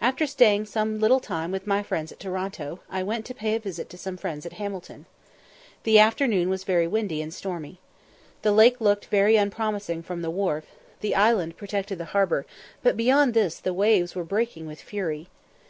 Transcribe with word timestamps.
After 0.00 0.26
staying 0.26 0.64
some 0.64 0.98
little 0.98 1.20
time 1.20 1.52
with 1.52 1.66
my 1.66 1.82
friends 1.82 2.10
at 2.10 2.18
Toronto, 2.18 2.80
I 2.88 3.02
went 3.02 3.26
to 3.26 3.34
pay 3.34 3.54
a 3.54 3.58
visit 3.60 3.90
to 3.90 3.98
some 3.98 4.16
friends 4.16 4.46
at 4.46 4.54
Hamilton. 4.54 5.04
The 5.82 5.98
afternoon 5.98 6.48
was 6.48 6.64
very 6.64 6.86
windy 6.86 7.20
and 7.20 7.34
stormy. 7.34 7.78
The 8.40 8.50
lake 8.52 8.80
looked 8.80 9.04
very 9.08 9.36
unpromising 9.36 10.04
from 10.04 10.22
the 10.22 10.30
wharf; 10.30 10.64
the 11.02 11.14
island 11.14 11.58
protected 11.58 11.98
the 11.98 12.06
harbour, 12.16 12.46
but 12.82 12.96
beyond 12.96 13.34
this 13.34 13.56
the 13.60 13.74
waves 13.74 14.14
were 14.14 14.24
breaking 14.24 14.64
with 14.66 14.80
fury. 14.80 15.28